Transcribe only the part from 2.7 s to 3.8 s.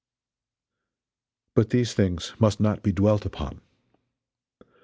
be dwelt upon.